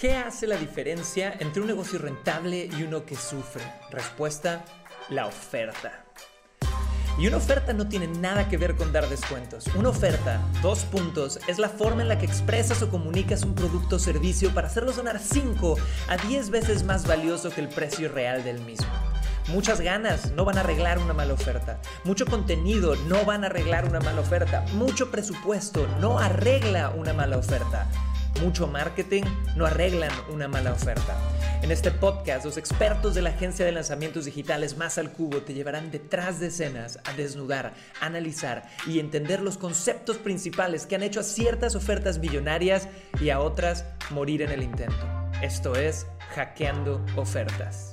[0.00, 3.62] ¿Qué hace la diferencia entre un negocio rentable y uno que sufre?
[3.90, 4.64] Respuesta,
[5.10, 6.06] la oferta.
[7.18, 9.66] Y una oferta no tiene nada que ver con dar descuentos.
[9.76, 13.96] Una oferta, dos puntos, es la forma en la que expresas o comunicas un producto
[13.96, 15.76] o servicio para hacerlo sonar 5
[16.08, 18.88] a 10 veces más valioso que el precio real del mismo.
[19.48, 21.78] Muchas ganas no van a arreglar una mala oferta.
[22.04, 24.64] Mucho contenido no van a arreglar una mala oferta.
[24.72, 27.86] Mucho presupuesto no arregla una mala oferta
[28.40, 29.22] mucho marketing
[29.56, 31.16] no arreglan una mala oferta.
[31.62, 35.52] En este podcast, los expertos de la agencia de lanzamientos digitales Más al Cubo te
[35.52, 41.20] llevarán detrás de escenas a desnudar, analizar y entender los conceptos principales que han hecho
[41.20, 42.88] a ciertas ofertas millonarias
[43.20, 45.06] y a otras morir en el intento.
[45.42, 47.90] Esto es Hackeando Ofertas.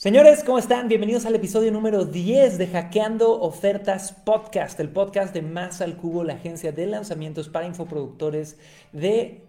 [0.00, 0.88] Señores, ¿cómo están?
[0.88, 6.24] Bienvenidos al episodio número 10 de Hackeando Ofertas Podcast, el podcast de Más al Cubo,
[6.24, 8.56] la agencia de lanzamientos para infoproductores
[8.94, 9.44] de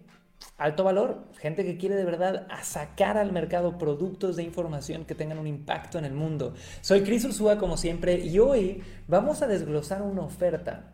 [0.57, 5.39] alto valor, gente que quiere de verdad sacar al mercado productos de información que tengan
[5.39, 6.53] un impacto en el mundo.
[6.81, 10.91] Soy Cris Ursúa como siempre y hoy vamos a desglosar una oferta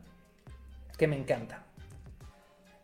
[1.00, 1.67] que me encanta.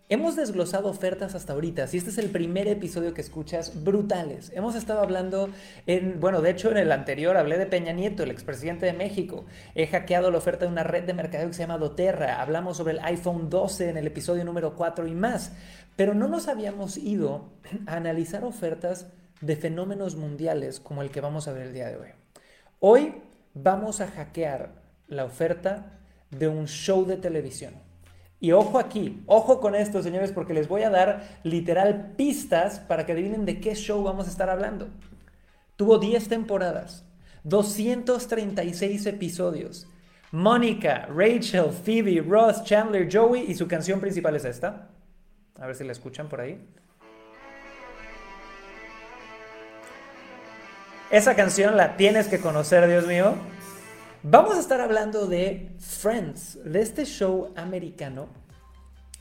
[0.09, 1.87] Hemos desglosado ofertas hasta ahorita.
[1.87, 4.51] Si este es el primer episodio que escuchas, brutales.
[4.53, 5.49] Hemos estado hablando
[5.87, 9.45] en, bueno, de hecho en el anterior hablé de Peña Nieto, el expresidente de México.
[9.75, 12.41] He hackeado la oferta de una red de mercadeo que se llama Doterra.
[12.41, 15.53] Hablamos sobre el iPhone 12 en el episodio número 4 y más.
[15.95, 17.49] Pero no nos habíamos ido
[17.87, 19.07] a analizar ofertas
[19.39, 22.09] de fenómenos mundiales como el que vamos a ver el día de hoy.
[22.81, 23.21] Hoy
[23.53, 24.73] vamos a hackear
[25.07, 25.97] la oferta
[26.29, 27.82] de un show de televisión.
[28.43, 33.05] Y ojo aquí, ojo con esto, señores, porque les voy a dar literal pistas para
[33.05, 34.89] que adivinen de qué show vamos a estar hablando.
[35.77, 37.05] Tuvo 10 temporadas,
[37.45, 39.87] 236 episodios.
[40.31, 44.89] Mónica, Rachel, Phoebe, Ross, Chandler, Joey y su canción principal es esta.
[45.57, 46.59] A ver si la escuchan por ahí.
[51.11, 53.35] Esa canción la tienes que conocer, Dios mío.
[54.25, 58.29] Vamos a estar hablando de Friends, de este show americano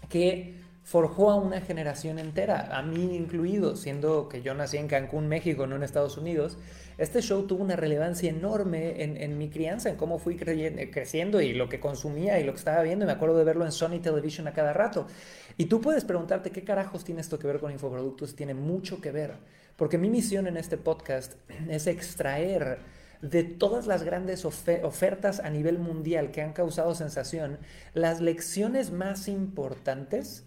[0.08, 0.54] que
[0.84, 5.66] forjó a una generación entera, a mí incluido, siendo que yo nací en Cancún, México,
[5.66, 6.56] no en Estados Unidos.
[6.98, 11.68] Este show tuvo una relevancia enorme en, mi crianza, en cómo fui creciendo y lo
[11.68, 13.04] que consumía y lo que estaba viendo.
[13.04, 15.08] Me acuerdo de verlo en Sony Television a cada rato.
[15.56, 18.36] Y tú puedes preguntarte qué carajos tiene esto que ver con infoproductos.
[18.36, 19.32] Tiene mucho que ver,
[19.74, 21.34] porque mi misión en este podcast
[21.68, 27.58] es extraer de todas las grandes ofertas a nivel mundial que han causado sensación,
[27.94, 30.44] las lecciones más importantes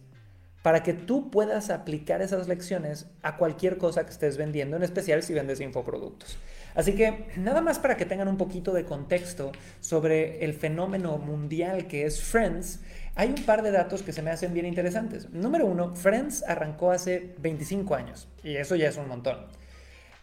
[0.61, 5.23] para que tú puedas aplicar esas lecciones a cualquier cosa que estés vendiendo, en especial
[5.23, 6.37] si vendes infoproductos.
[6.73, 11.87] Así que nada más para que tengan un poquito de contexto sobre el fenómeno mundial
[11.87, 12.81] que es Friends,
[13.13, 15.29] hay un par de datos que se me hacen bien interesantes.
[15.29, 19.37] Número uno, Friends arrancó hace 25 años y eso ya es un montón.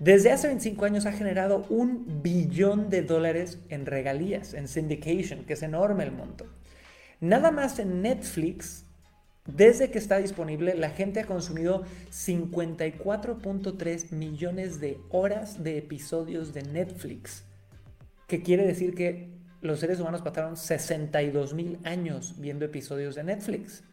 [0.03, 5.53] Desde hace 25 años ha generado un billón de dólares en regalías, en syndication, que
[5.53, 6.45] es enorme el monto.
[7.21, 8.85] Nada más en Netflix,
[9.47, 16.65] desde que está disponible, la gente ha consumido 54.3 millones de horas de episodios de
[16.65, 17.45] Netflix,
[18.27, 19.29] que quiere decir que
[19.61, 23.85] los seres humanos pasaron 62 mil años viendo episodios de Netflix.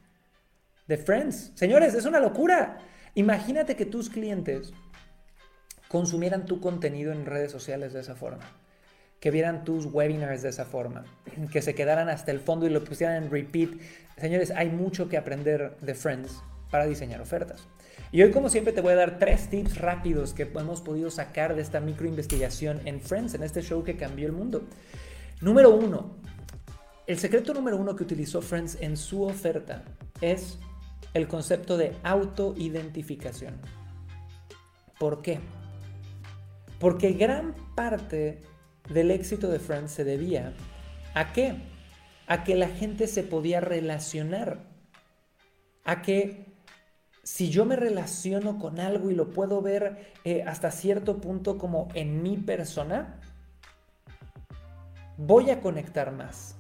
[0.88, 1.52] De Friends.
[1.54, 2.80] Señores, es una locura.
[3.14, 4.74] Imagínate que tus clientes
[5.90, 8.46] consumieran tu contenido en redes sociales de esa forma,
[9.20, 11.04] que vieran tus webinars de esa forma,
[11.52, 13.72] que se quedaran hasta el fondo y lo pusieran en repeat.
[14.18, 16.42] Señores, hay mucho que aprender de Friends
[16.72, 17.68] para diseñar ofertas.
[18.12, 21.56] Y hoy, como siempre, te voy a dar tres tips rápidos que hemos podido sacar
[21.56, 24.68] de esta micro investigación en Friends, en este show que cambió el mundo.
[25.42, 26.16] Número uno,
[27.08, 29.84] el secreto número uno que utilizó Friends en su oferta
[30.22, 30.60] es
[31.16, 33.56] el concepto de autoidentificación.
[35.00, 35.40] ¿Por qué?
[36.80, 38.42] Porque gran parte
[38.90, 40.54] del éxito de Friends se debía
[41.14, 41.56] a qué?
[42.28, 44.60] A que la gente se podía relacionar.
[45.84, 46.46] A que
[47.24, 51.90] si yo me relaciono con algo y lo puedo ver eh, hasta cierto punto como
[51.94, 53.20] en mi persona,
[55.18, 56.56] voy a conectar más.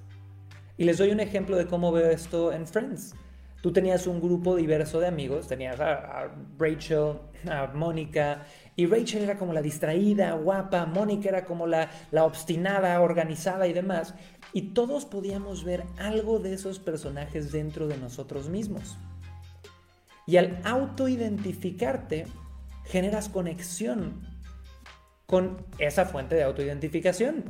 [0.77, 3.15] Y les doy un ejemplo de cómo veo esto en Friends.
[3.61, 7.15] Tú tenías un grupo diverso de amigos, tenías a, Rachel,
[7.49, 8.45] a Mónica,
[8.79, 13.73] y Rachel era como la distraída, guapa, Mónica era como la, la obstinada, organizada y
[13.73, 14.13] demás,
[14.53, 18.95] y todos podíamos ver algo de esos personajes dentro de nosotros mismos.
[20.25, 22.27] Y al autoidentificarte,
[22.85, 24.25] generas conexión
[25.25, 27.43] con esa fuente de autoidentificación.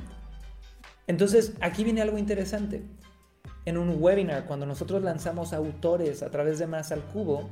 [1.05, 2.81] Entonces, aquí viene algo interesante.
[3.65, 7.47] en un webinar, cuando nosotros lanzamos autores a través de Más al Cubo,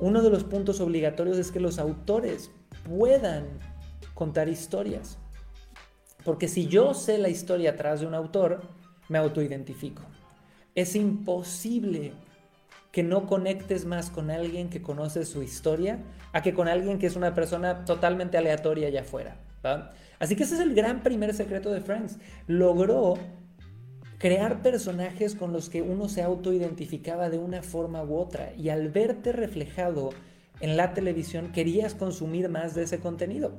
[0.00, 2.50] uno de los puntos obligatorios es que los autores
[2.84, 3.46] puedan
[4.14, 5.18] contar historias.
[6.24, 8.62] Porque si yo sé la historia atrás de un autor,
[9.08, 10.02] me autoidentifico.
[10.74, 12.12] Es imposible
[12.92, 15.98] que no conectes más con alguien que conoce su historia
[16.32, 19.36] a que con alguien que es una persona totalmente aleatoria allá afuera.
[20.18, 22.18] Así que ese es el gran primer secreto de Friends.
[22.46, 23.18] Logró
[24.20, 28.90] crear personajes con los que uno se autoidentificaba de una forma u otra y al
[28.90, 30.10] verte reflejado
[30.60, 33.56] en la televisión querías consumir más de ese contenido.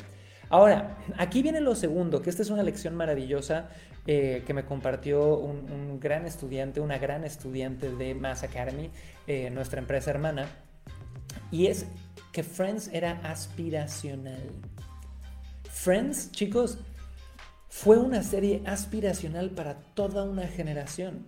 [0.50, 3.70] Ahora, aquí viene lo segundo, que esta es una lección maravillosa
[4.06, 8.92] eh, que me compartió un, gran estudiante, una gran estudiante de Mass Academy,
[9.26, 10.48] eh, nuestra empresa hermana,
[11.52, 11.88] y es
[12.32, 14.44] que Friends era aspiracional.
[15.64, 16.78] Friends, chicos,
[17.72, 21.26] fue una serie aspiracional para toda una generación.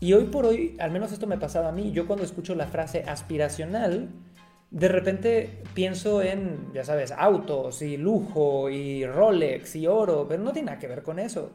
[0.00, 2.66] Y hoy por hoy, al menos esto me pasaba a mí, yo cuando escucho la
[2.66, 4.08] frase aspiracional,
[4.72, 10.52] de repente pienso en, ya sabes, autos y lujo y Rolex y oro, pero no
[10.52, 11.52] tiene nada que ver con eso.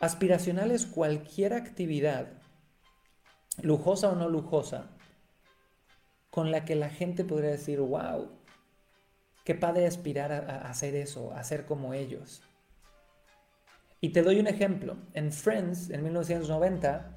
[0.00, 2.26] Aspiracional es cualquier actividad,
[3.62, 4.90] lujosa o no lujosa,
[6.30, 8.28] con la que la gente podría decir, wow,
[9.44, 12.42] qué padre aspirar a, hacer eso, a ser como ellos.
[14.00, 14.96] Y te doy un ejemplo.
[15.12, 17.14] En Friends, en 1990,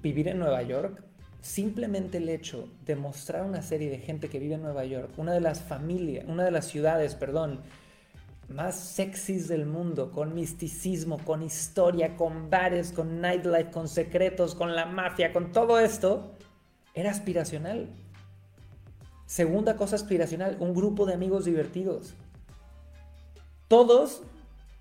[0.00, 1.02] vivir en Nueva York
[1.44, 5.32] simplemente el hecho de mostrar una serie de gente que vive en Nueva York, una
[5.32, 7.60] de las familias, una de las ciudades, perdón,
[8.48, 14.74] más sexys del mundo, con misticismo, con historia, con bares, con nightlife, con secretos, con
[14.74, 16.32] la mafia, con todo esto,
[16.94, 17.90] era aspiracional.
[19.26, 22.14] Segunda cosa aspiracional, un grupo de amigos divertidos.
[23.68, 24.22] Todos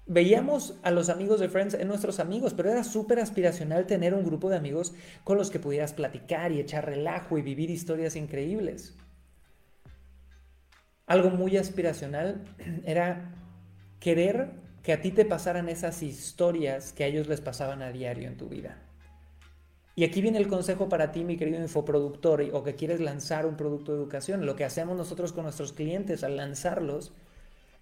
[0.05, 4.25] Veíamos a los amigos de Friends en nuestros amigos, pero era súper aspiracional tener un
[4.25, 8.95] grupo de amigos con los que pudieras platicar y echar relajo y vivir historias increíbles.
[11.07, 12.44] Algo muy aspiracional
[12.85, 13.33] era
[14.01, 14.51] querer
[14.83, 18.35] que a ti te pasaran esas historias que a ellos les pasaban a diario en
[18.35, 18.77] tu vida.
[19.95, 23.55] Y aquí viene el consejo para ti, mi querido infoproductor, o que quieres lanzar un
[23.55, 24.45] producto de educación.
[24.45, 27.13] Lo que hacemos nosotros con nuestros clientes al lanzarlos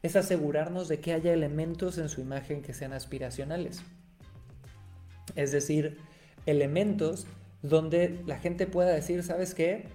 [0.02, 3.82] es asegurarnos de que haya elementos en su imagen que sean aspiracionales.
[5.36, 6.00] Es decir,
[6.46, 7.28] elementos
[7.62, 9.86] donde la gente pueda decir, ¿sabes qué?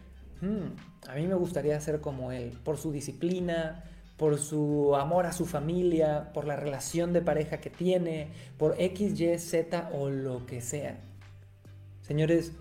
[0.41, 0.77] Hmm,
[1.09, 3.85] a mí me gustaría ser como él, por su disciplina,
[4.17, 9.19] por su amor a su familia, por la relación de pareja que tiene, por X,
[9.21, 10.99] Y, Z o lo que sea.
[12.03, 12.53] Señores,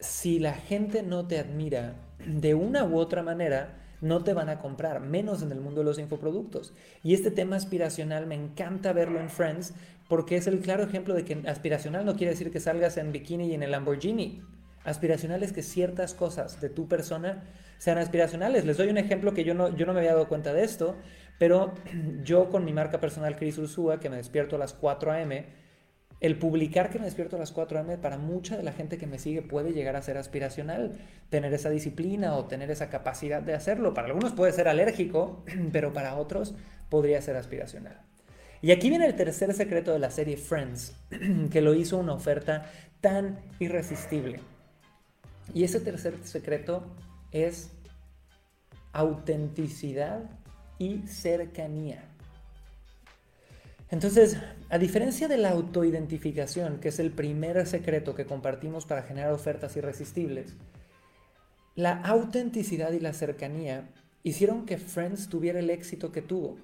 [0.00, 1.94] si la gente no te admira
[2.26, 5.86] de una u otra manera, no te van a comprar, menos en el mundo de
[5.86, 6.74] los infoproductos.
[7.02, 9.74] Y este tema aspiracional me encanta verlo en Friends
[10.08, 13.48] porque es el claro ejemplo de que aspiracional no quiere decir que salgas en bikini
[13.48, 14.42] y en el Lamborghini.
[14.84, 17.42] Aspiracional es que ciertas cosas de tu persona
[17.78, 18.64] sean aspiracionales.
[18.64, 20.96] Les doy un ejemplo que yo no, yo no me había dado cuenta de esto,
[21.38, 21.74] pero
[22.22, 25.65] yo con mi marca personal Chris Ursúa, que me despierto a las 4 a.m.,
[26.26, 29.06] el publicar que me despierto a las 4 am para mucha de la gente que
[29.06, 30.98] me sigue puede llegar a ser aspiracional,
[31.30, 33.94] tener esa disciplina o tener esa capacidad de hacerlo.
[33.94, 36.54] Para algunos puede ser alérgico, pero para otros
[36.88, 38.00] podría ser aspiracional.
[38.62, 40.96] Y aquí viene el tercer secreto de la serie Friends,
[41.50, 42.70] que lo hizo una oferta
[43.00, 44.40] tan irresistible.
[45.54, 46.84] Y ese tercer secreto
[47.30, 47.70] es
[48.92, 50.24] autenticidad
[50.78, 52.04] y cercanía.
[53.90, 54.36] Entonces,
[54.68, 59.76] a diferencia de la autoidentificación, que es el primer secreto que compartimos para generar ofertas
[59.76, 60.54] irresistibles,
[61.76, 63.88] la autenticidad y la cercanía
[64.22, 66.56] hicieron que Friends tuviera el éxito que tuvo.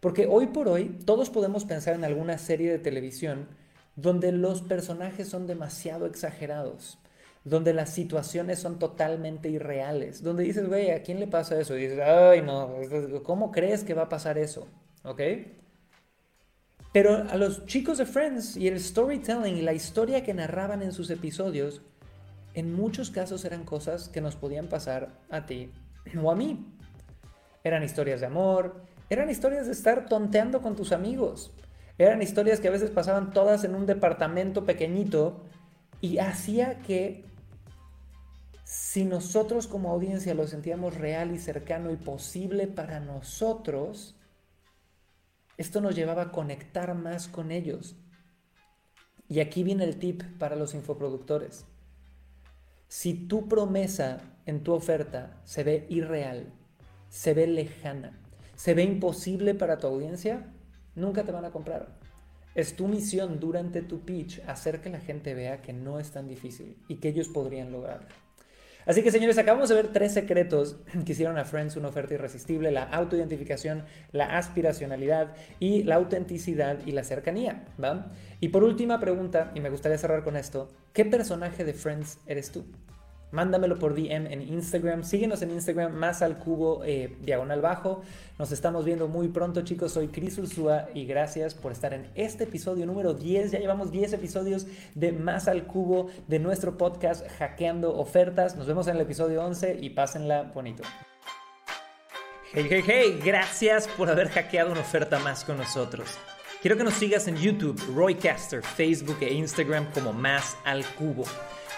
[0.00, 3.48] Porque hoy por hoy todos podemos pensar en alguna serie de televisión
[3.96, 6.98] donde los personajes son demasiado exagerados,
[7.44, 11.76] donde las situaciones son totalmente irreales, donde dices, güey, ¿a quién le pasa eso?
[11.76, 12.70] Y dices, ay, no,
[13.24, 14.68] ¿cómo crees que va a pasar eso?
[15.02, 15.20] ¿Ok?
[16.92, 20.92] Pero a los chicos de Friends y el storytelling y la historia que narraban en
[20.92, 21.82] sus episodios,
[22.54, 25.70] en muchos casos eran cosas que nos podían pasar a ti
[26.20, 26.66] o a mí.
[27.62, 31.52] Eran historias de amor, eran historias de estar tonteando con tus amigos,
[31.98, 35.44] eran historias que a veces pasaban todas en un departamento pequeñito
[36.00, 37.24] y hacía que
[38.64, 44.17] si nosotros como audiencia lo sentíamos real y cercano y posible para nosotros,
[45.58, 47.96] esto nos llevaba a conectar más con ellos.
[49.28, 51.66] Y aquí viene el tip para los infoproductores.
[52.86, 56.50] Si tu promesa en tu oferta se ve irreal,
[57.10, 58.18] se ve lejana,
[58.54, 60.46] se ve imposible para tu audiencia,
[60.94, 61.98] nunca te van a comprar.
[62.54, 66.28] Es tu misión durante tu pitch hacer que la gente vea que no es tan
[66.28, 68.08] difícil y que ellos podrían lograrlo.
[68.88, 72.70] Así que señores, acabamos de ver tres secretos que hicieron a Friends una oferta irresistible,
[72.70, 77.66] la autoidentificación, la aspiracionalidad y la autenticidad y la cercanía.
[77.82, 78.10] ¿va?
[78.40, 82.50] Y por última pregunta, y me gustaría cerrar con esto, ¿qué personaje de Friends eres
[82.50, 82.64] tú?
[83.30, 85.04] Mándamelo por DM en Instagram.
[85.04, 88.02] Síguenos en Instagram, más al cubo eh, diagonal bajo.
[88.38, 89.92] Nos estamos viendo muy pronto, chicos.
[89.92, 93.50] Soy Cris Ursúa y gracias por estar en este episodio número 10.
[93.50, 98.56] Ya llevamos 10 episodios de Más al cubo de nuestro podcast Hackeando Ofertas.
[98.56, 100.82] Nos vemos en el episodio 11 y pásenla bonito.
[102.54, 106.18] Hey, hey, hey, gracias por haber hackeado una oferta más con nosotros.
[106.62, 111.24] Quiero que nos sigas en YouTube, Roycaster, Facebook e Instagram como Más al Cubo.